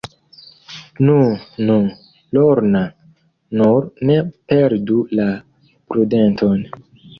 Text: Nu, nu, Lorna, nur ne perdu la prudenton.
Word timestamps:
Nu, 1.09 1.17
nu, 1.67 1.75
Lorna, 2.37 2.81
nur 3.61 3.87
ne 4.11 4.19
perdu 4.55 4.99
la 5.23 5.29
prudenton. 5.71 6.69